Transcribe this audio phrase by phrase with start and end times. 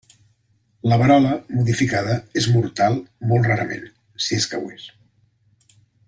[0.91, 2.97] La verola modificada és mortal
[3.33, 3.85] molt rarament,
[4.27, 4.91] si és que ho és.